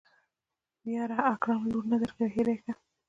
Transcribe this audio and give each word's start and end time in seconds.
يره 0.93 1.17
اکرم 1.33 1.61
لور 1.71 1.83
نه 1.91 1.97
درکوي 2.01 2.27
هېره 2.35 2.53
يې 2.55 2.59
که. 2.63 2.73